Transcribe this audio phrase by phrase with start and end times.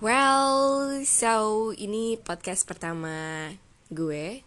[0.00, 3.52] Well, so ini podcast pertama
[3.92, 4.40] gue.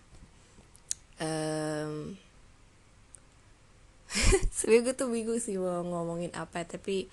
[1.21, 2.17] Um,
[4.57, 7.05] Sebenernya gue tuh bingung sih mau ngomongin apa Tapi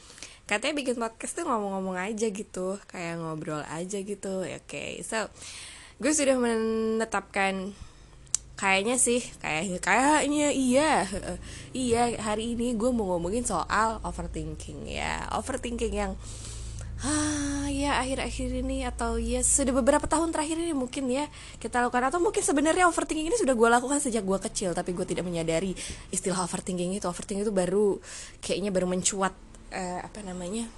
[0.49, 5.29] katanya bikin podcast tuh ngomong-ngomong aja gitu Kayak ngobrol aja gitu Oke, okay, so
[6.01, 7.77] Gue sudah menetapkan
[8.57, 11.05] Kayaknya sih kayak Kayaknya iya
[11.77, 16.13] Iya hari ini gue mau ngomongin soal overthinking ya Overthinking yang
[17.05, 21.27] ah ya akhir-akhir ini atau ya sudah beberapa tahun terakhir ini mungkin ya
[21.57, 22.13] kita lakukan.
[22.13, 25.73] Atau mungkin sebenarnya overthinking ini sudah gue lakukan sejak gue kecil tapi gue tidak menyadari
[26.13, 27.07] istilah overthinking itu.
[27.09, 27.97] Overthinking itu baru
[28.45, 29.33] kayaknya baru mencuat
[29.73, 30.69] uh, apa namanya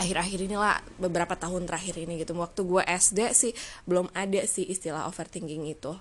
[0.00, 2.36] akhir-akhir inilah beberapa tahun terakhir ini gitu.
[2.36, 3.52] Waktu gue SD sih
[3.88, 5.96] belum ada sih istilah overthinking itu.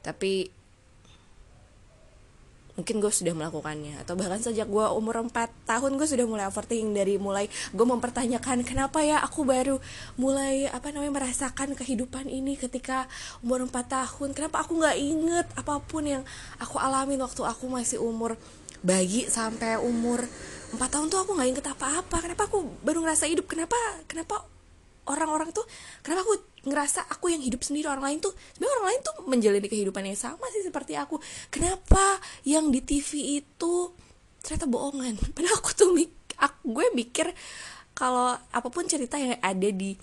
[0.00, 0.59] Tapi
[2.78, 4.02] mungkin gue sudah melakukannya.
[4.02, 5.32] Atau bahkan sejak gue umur 4
[5.66, 9.78] tahun gue sudah mulai overthinking dari mulai gue mempertanyakan kenapa ya aku baru
[10.20, 13.10] mulai apa namanya merasakan kehidupan ini ketika
[13.42, 14.28] umur 4 tahun?
[14.36, 16.22] Kenapa aku nggak inget apa pun yang
[16.62, 18.38] aku alami waktu aku masih umur
[18.80, 20.24] bayi sampai umur
[20.70, 22.16] 4 tahun tuh aku nggak inget apa-apa.
[22.22, 23.50] Kenapa aku baru ngerasa hidup?
[23.50, 24.46] Kenapa kenapa
[25.08, 25.64] orang-orang tuh
[26.04, 26.34] kenapa aku
[26.68, 27.88] ngerasa aku yang hidup sendiri?
[27.88, 31.16] Orang lain tuh sebenarnya orang lain tuh menjalani kehidupan yang sama sih seperti aku.
[31.48, 33.94] Kenapa yang di TV itu
[34.44, 35.16] ternyata bohongan?
[35.36, 35.90] Padahal aku tuh
[36.36, 37.32] aku, gue mikir
[37.96, 39.96] kalau apa pun cerita yang ada di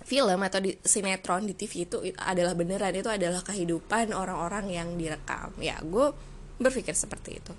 [0.00, 5.52] film atau di sinetron di TV itu adalah beneran itu adalah kehidupan orang-orang yang direkam.
[5.60, 6.12] Ya gue
[6.60, 7.52] berpikir seperti itu.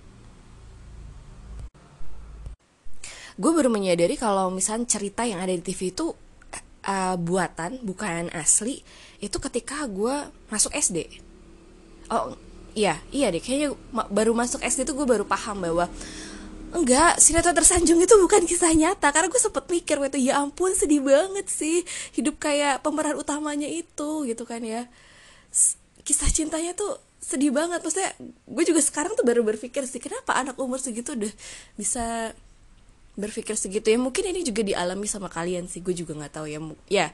[3.40, 6.14] Gue baru menyadari kalau misalnya cerita yang ada di TV itu
[6.86, 8.82] uh, buatan bukan asli
[9.22, 11.08] itu ketika gue masuk SD
[12.10, 12.36] oh
[12.74, 13.76] iya iya deh kayaknya
[14.10, 15.92] baru masuk SD tuh gue baru paham bahwa
[16.72, 21.04] enggak sinetron tersanjung itu bukan kisah nyata karena gue sempet mikir waktu ya ampun sedih
[21.04, 21.84] banget sih
[22.16, 24.88] hidup kayak pemeran utamanya itu gitu kan ya.
[26.08, 28.16] Kisah cintanya tuh sedih banget maksudnya
[28.48, 31.30] gue juga sekarang tuh baru berpikir sih kenapa anak umur segitu udah
[31.78, 32.34] bisa
[33.16, 33.92] berpikir segitu.
[33.92, 35.84] Ya mungkin ini juga dialami sama kalian sih.
[35.84, 36.60] Gue juga nggak tahu ya.
[36.88, 37.08] Ya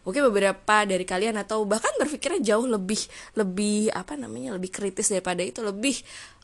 [0.00, 3.04] mungkin beberapa dari kalian atau bahkan berpikirnya jauh lebih
[3.36, 5.96] lebih apa namanya lebih kritis daripada itu lebih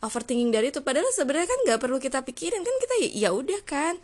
[0.04, 0.84] overthinking dari itu.
[0.84, 2.60] Padahal sebenarnya kan nggak perlu kita pikirin.
[2.60, 3.94] Kan kita ya, ya udah kan.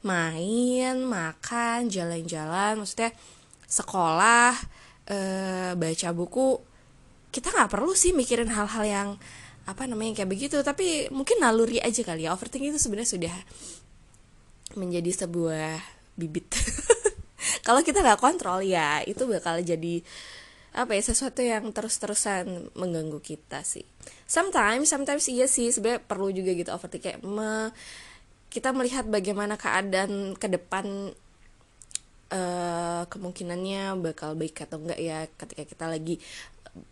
[0.00, 3.12] Main makan jalan-jalan maksudnya
[3.68, 4.56] sekolah
[5.04, 5.18] e,
[5.76, 6.56] baca buku.
[7.30, 9.08] Kita nggak perlu sih mikirin hal-hal yang
[9.68, 10.56] apa namanya kayak begitu.
[10.62, 12.32] Tapi mungkin naluri aja kali ya.
[12.32, 13.36] Overthinking itu sebenarnya sudah
[14.78, 15.80] menjadi sebuah
[16.18, 16.50] bibit.
[17.66, 20.04] Kalau kita nggak kontrol ya itu bakal jadi
[20.70, 23.82] apa ya sesuatu yang terus-terusan mengganggu kita sih.
[24.30, 27.74] Sometimes sometimes iya sih sebenarnya perlu juga gitu overthinking kayak me,
[28.54, 31.10] kita melihat bagaimana keadaan ke depan
[32.30, 36.22] uh, kemungkinannya bakal baik atau enggak ya ketika kita lagi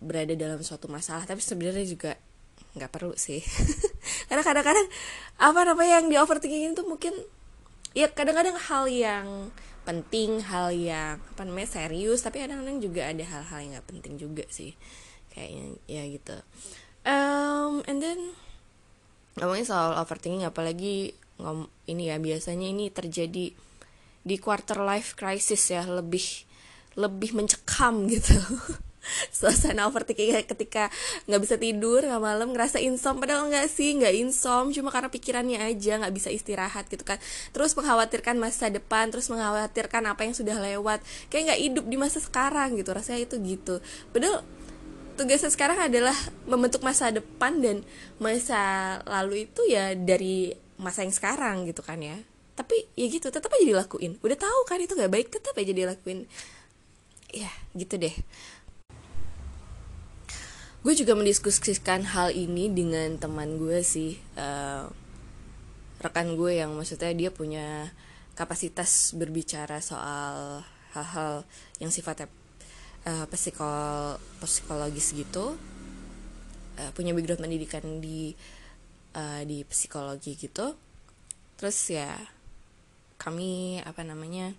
[0.03, 1.23] berada dalam suatu masalah.
[1.23, 2.19] Tapi sebenarnya juga
[2.75, 3.39] nggak perlu sih.
[4.29, 4.87] Karena kadang-kadang
[5.39, 7.15] apa namanya yang di overthinking itu mungkin
[7.97, 9.27] ya kadang-kadang hal yang
[9.89, 14.45] penting hal yang apa namanya serius tapi kadang-kadang juga ada hal-hal yang nggak penting juga
[14.53, 14.77] sih
[15.33, 16.37] kayaknya ya gitu.
[17.09, 18.37] Um, and then
[19.41, 23.55] ngomongin soal overthinking apalagi ngom ini ya biasanya ini terjadi
[24.29, 26.45] di quarter life crisis ya lebih
[26.99, 28.35] lebih mencekam gitu
[29.37, 30.93] suasana overthinking ketika
[31.29, 35.59] nggak bisa tidur nggak malam ngerasa insom padahal nggak sih nggak insom cuma karena pikirannya
[35.63, 37.19] aja nggak bisa istirahat gitu kan.
[37.53, 41.01] Terus mengkhawatirkan masa depan terus mengkhawatirkan apa yang sudah lewat.
[41.33, 43.75] Kayak nggak hidup di masa sekarang gitu rasanya itu gitu.
[44.13, 44.45] Padahal
[45.19, 46.15] tugasnya sekarang adalah
[46.47, 47.83] membentuk masa depan dan
[48.23, 52.15] masa lalu itu ya dari masa yang sekarang gitu kan ya.
[52.55, 54.19] Tapi ya gitu tetap aja dilakuin.
[54.23, 56.31] Udah tahu kan itu nggak baik tetap aja dilakuin.
[57.35, 58.15] Ya gitu deh
[60.79, 64.87] gue juga mendiskusikan hal ini dengan teman gue sih uh,
[65.99, 67.91] rekan gue yang maksudnya dia punya
[68.39, 70.63] kapasitas berbicara soal
[70.95, 71.43] hal-hal
[71.83, 72.31] yang sifatnya
[73.03, 75.59] uh, psikol psikologis gitu.
[76.79, 78.39] Uh, punya background pendidikan di
[79.19, 80.79] uh, di psikologi gitu.
[81.59, 82.15] Terus ya
[83.19, 84.55] kami apa namanya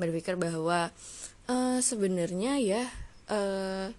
[0.00, 0.88] berpikir bahwa
[1.52, 2.88] uh, sebenarnya ya
[3.28, 3.92] uh,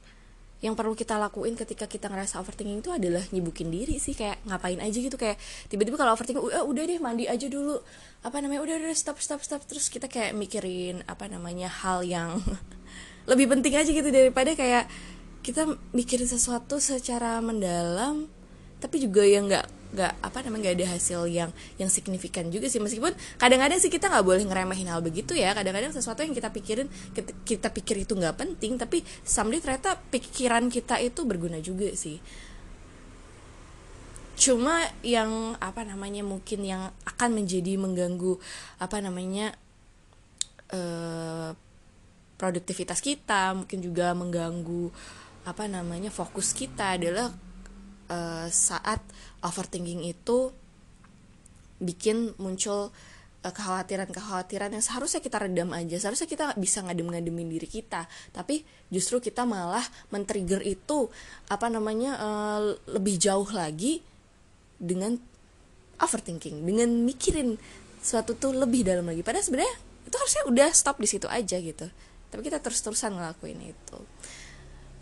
[0.63, 4.79] yang perlu kita lakuin ketika kita ngerasa overthinking itu adalah nyibukin diri sih kayak ngapain
[4.79, 5.35] aja gitu kayak
[5.67, 7.83] tiba-tiba kalau overthinking udah, udah deh mandi aja dulu.
[8.23, 9.59] Apa namanya udah udah stop stop stop.
[9.67, 12.39] Terus kita kayak mikirin apa namanya hal yang
[13.29, 14.87] lebih penting aja gitu daripada kayak
[15.43, 18.31] kita mikirin sesuatu secara mendalam
[18.79, 22.81] tapi juga yang nggak nggak apa namanya nggak ada hasil yang yang signifikan juga sih.
[22.81, 25.53] Meskipun kadang-kadang sih kita nggak boleh ngeremehin hal begitu ya.
[25.53, 26.89] Kadang-kadang sesuatu yang kita pikirin
[27.45, 32.17] kita, pikir itu nggak penting tapi someday ternyata pikiran kita itu berguna juga sih.
[34.33, 38.41] Cuma yang apa namanya mungkin yang akan menjadi mengganggu
[38.81, 39.53] apa namanya
[40.73, 41.53] uh,
[42.41, 44.89] produktivitas kita mungkin juga mengganggu
[45.45, 47.31] apa namanya fokus kita adalah
[48.09, 48.99] uh, saat
[49.43, 50.55] overthinking itu
[51.83, 52.89] bikin muncul
[53.43, 59.19] uh, kekhawatiran-kekhawatiran yang seharusnya kita redam aja seharusnya kita bisa ngadem-ngademin diri kita tapi justru
[59.19, 61.11] kita malah men-trigger itu
[61.51, 63.99] apa namanya uh, lebih jauh lagi
[64.79, 65.19] dengan
[66.01, 67.59] overthinking dengan mikirin
[68.03, 69.23] suatu tuh lebih dalam lagi.
[69.23, 71.87] Padahal sebenarnya itu harusnya udah stop di situ aja gitu.
[72.29, 73.97] Tapi kita terus-terusan ngelakuin itu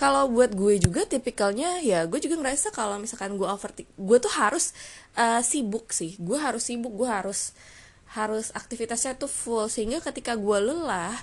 [0.01, 4.33] kalau buat gue juga tipikalnya ya gue juga ngerasa kalau misalkan gue overthink gue tuh
[4.33, 4.73] harus
[5.13, 6.17] uh, sibuk sih.
[6.17, 7.53] Gue harus sibuk gue harus
[8.17, 9.69] harus aktivitasnya tuh full.
[9.69, 11.13] Sehingga ketika gue lelah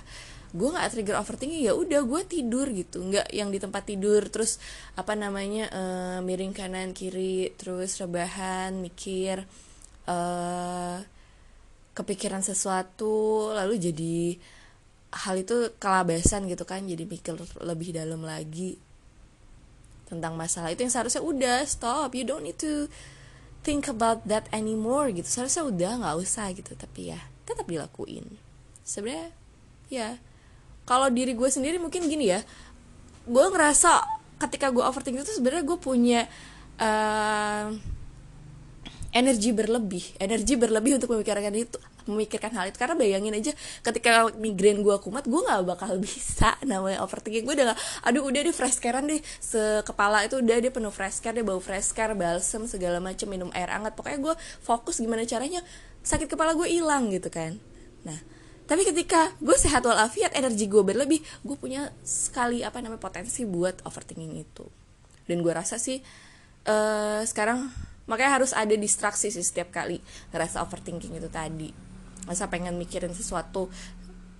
[0.55, 3.03] gue nggak trigger overthinking ya udah gue tidur gitu.
[3.03, 4.63] Nggak yang di tempat tidur terus
[4.95, 9.43] apa namanya uh, miring kanan kiri terus rebahan mikir
[10.07, 11.03] uh,
[11.99, 14.39] kepikiran sesuatu lalu jadi
[15.09, 17.33] hal itu kelabasan gitu kan jadi mikir
[17.65, 18.77] lebih dalam lagi
[20.05, 20.73] tentang masalah.
[20.73, 22.89] Itu yang seharusnya udah stop you don't need to
[23.65, 25.25] think about that anymore gitu.
[25.25, 28.25] Seharusnya udah nggak usah gitu tapi ya tetap dilakuin.
[28.85, 29.33] Sebenarnya
[29.89, 30.17] ya
[30.85, 32.41] kalau diri gue sendiri mungkin gini ya
[33.29, 34.01] gue ngerasa
[34.41, 36.21] ketika gue overthinking itu sebenarnya gue punya
[36.81, 37.69] uh,
[39.09, 41.77] energi berlebih energi berlebih untuk memikirkan itu
[42.09, 42.77] memikirkan hal itu.
[42.81, 43.53] Karena bayangin aja
[43.85, 47.45] ketika migrain gue kumat gue nggak bakal bisa namanya overthinking.
[47.45, 47.79] Gue udah gak,
[48.09, 49.21] aduh udah deh fresh carean deh.
[49.41, 53.49] Sekepala itu udah dia penuh fresh care deh bau fresh care balsem segala macam minum
[53.53, 53.93] air hangat.
[53.93, 54.35] Pokoknya gue
[54.65, 55.61] fokus gimana caranya
[56.01, 57.57] sakit kepala gue hilang gitu kan.
[58.03, 58.17] Nah
[58.69, 63.81] tapi ketika gue sehat walafiat energi gue berlebih gue punya sekali apa namanya potensi buat
[63.85, 64.65] overthinking itu.
[65.29, 66.01] Dan gue rasa sih
[66.69, 67.69] uh, sekarang
[68.09, 70.01] makanya harus ada distraksi sih setiap kali
[70.33, 71.69] ngerasa overthinking itu tadi.
[72.25, 73.69] Masa pengen mikirin sesuatu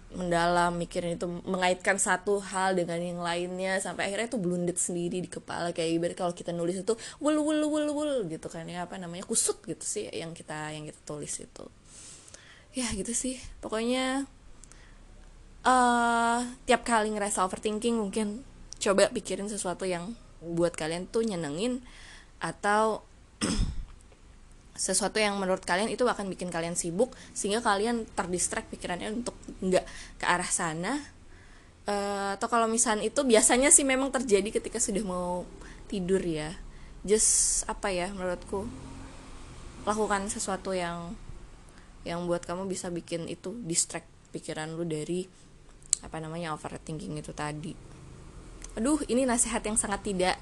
[0.10, 5.30] mendalam mikirin itu mengaitkan satu hal dengan yang lainnya sampai akhirnya itu blundet sendiri di
[5.30, 5.70] kepala.
[5.70, 9.30] Kayak ibarat kalau kita nulis itu wul wul wul wul gitu kan ya apa namanya
[9.30, 11.66] kusut gitu sih yang kita yang kita tulis itu.
[12.74, 13.38] Ya gitu sih.
[13.62, 14.26] Pokoknya
[15.62, 18.42] uh, tiap kali ngerasa overthinking mungkin
[18.82, 21.84] coba pikirin sesuatu yang buat kalian tuh nyenengin
[22.40, 23.04] atau
[24.80, 29.86] sesuatu yang menurut kalian itu akan bikin kalian sibuk sehingga kalian terdistract pikirannya untuk nggak
[30.16, 30.96] ke arah sana.
[31.90, 35.44] Uh, atau kalau misalnya itu biasanya sih memang terjadi ketika sudah mau
[35.92, 36.56] tidur ya.
[37.04, 38.70] Just apa ya menurutku?
[39.84, 41.12] Lakukan sesuatu yang
[42.08, 45.28] yang buat kamu bisa bikin itu distract pikiran lu dari
[46.00, 47.76] apa namanya overthinking itu tadi.
[48.80, 50.40] Aduh ini nasihat yang sangat tidak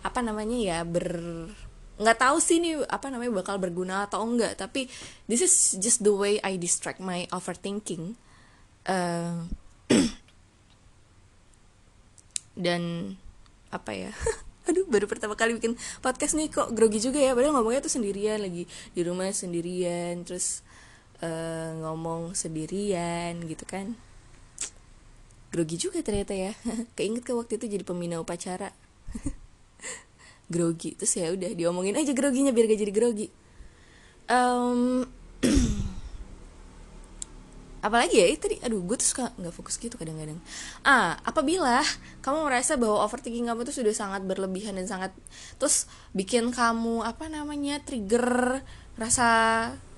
[0.00, 1.12] apa namanya ya ber
[1.96, 4.84] nggak tahu sih nih apa namanya bakal berguna atau enggak tapi
[5.32, 8.20] this is just the way I distract my overthinking.
[8.86, 9.48] Uh,
[12.64, 13.14] dan
[13.72, 14.12] apa ya?
[14.68, 17.32] Aduh baru pertama kali bikin podcast nih kok grogi juga ya?
[17.32, 20.66] Padahal ngomongnya tuh sendirian lagi di rumah sendirian terus
[21.22, 23.96] uh, ngomong sendirian gitu kan.
[25.54, 26.52] Grogi juga ternyata ya.
[26.98, 28.74] Keinget ke waktu itu jadi pembina upacara
[30.46, 30.94] grogi.
[30.94, 33.26] Terus ya udah diomongin aja groginya biar gak jadi grogi.
[34.26, 35.06] Um,
[37.86, 40.42] apalagi ya tadi aduh gue tuh suka nggak fokus gitu kadang-kadang.
[40.82, 41.86] Ah apabila
[42.18, 45.14] kamu merasa bahwa overthinking kamu tuh sudah sangat berlebihan dan sangat
[45.62, 48.58] terus bikin kamu apa namanya trigger
[48.98, 49.28] rasa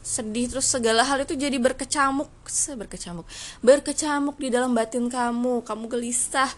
[0.04, 2.28] sedih terus segala hal itu jadi berkecamuk
[2.76, 3.26] berkecamuk
[3.64, 5.64] berkecamuk di dalam batin kamu.
[5.64, 6.52] Kamu gelisah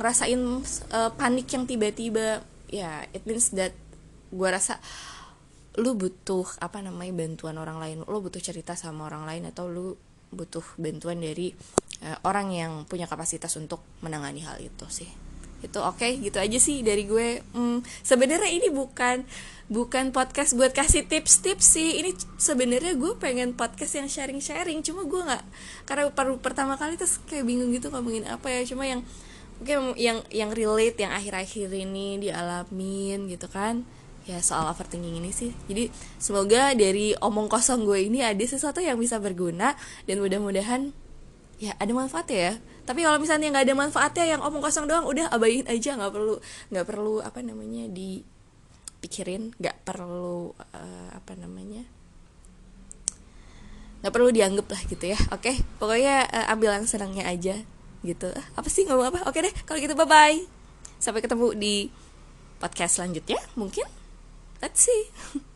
[0.00, 3.74] ngerasain uh, panik yang tiba-tiba ya it means that
[4.30, 4.78] gue rasa
[5.78, 7.96] lu butuh apa namanya bantuan orang lain.
[8.06, 9.94] Lu butuh cerita sama orang lain atau lu
[10.30, 11.54] butuh bantuan dari
[12.06, 15.10] uh, orang yang punya kapasitas untuk menangani hal itu sih.
[15.60, 17.44] Itu oke okay, gitu aja sih dari gue.
[17.52, 19.22] Hmm, sebenarnya ini bukan
[19.70, 22.02] bukan podcast buat kasih tips-tips sih.
[22.02, 24.82] Ini sebenarnya gue pengen podcast yang sharing-sharing.
[24.82, 25.44] Cuma gue nggak
[25.86, 28.66] karena baru pertama kali terus kayak bingung gitu ngomongin apa ya.
[28.66, 29.06] Cuma yang
[29.60, 33.84] Oke, yang yang relate yang akhir-akhir ini dialamin gitu kan.
[34.24, 35.52] Ya soal overthinking ini sih.
[35.68, 39.76] Jadi semoga dari omong kosong gue ini ada sesuatu yang bisa berguna
[40.08, 40.96] dan mudah-mudahan
[41.60, 42.54] ya ada manfaatnya ya.
[42.88, 45.92] Tapi kalau misalnya nggak ada manfaatnya yang omong kosong doang udah abain aja.
[45.92, 46.34] Nggak perlu
[46.72, 48.24] nggak perlu apa namanya di
[49.04, 51.84] pikirin nggak perlu uh, apa namanya
[54.00, 55.20] nggak perlu dianggap lah gitu ya.
[55.36, 57.60] Oke pokoknya uh, ambil yang senangnya aja
[58.06, 58.32] gitu.
[58.56, 59.20] Apa sih ngomong apa?
[59.28, 60.38] Oke deh kalau gitu bye bye
[61.00, 61.74] sampai ketemu di
[62.60, 63.86] podcast selanjutnya mungkin.
[64.60, 65.08] Let's see